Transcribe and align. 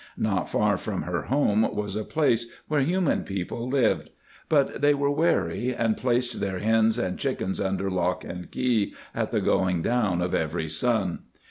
Not 0.17 0.49
far 0.49 0.77
from 0.79 1.03
her 1.03 1.21
home 1.25 1.61
was 1.75 1.95
a 1.95 2.03
place 2.03 2.47
where 2.67 2.81
human 2.81 3.21
people 3.23 3.69
lived. 3.69 4.09
But 4.49 4.81
they 4.81 4.95
were 4.95 5.11
wary, 5.11 5.75
and 5.75 5.95
placed 5.95 6.39
their 6.39 6.57
hens 6.57 6.97
and 6.97 7.19
chickens 7.19 7.61
under 7.61 7.91
lock 7.91 8.23
and 8.23 8.49
key 8.49 8.95
at 9.13 9.29
the 9.29 9.41
going 9.41 9.83
down 9.83 10.19
of 10.23 10.33
every 10.33 10.69
sun. 10.69 11.25